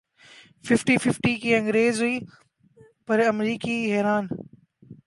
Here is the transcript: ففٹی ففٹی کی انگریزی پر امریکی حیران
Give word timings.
ففٹی 0.65 0.95
ففٹی 0.97 1.35
کی 1.35 1.53
انگریزی 1.55 2.17
پر 3.07 3.19
امریکی 3.27 3.77
حیران 3.91 4.27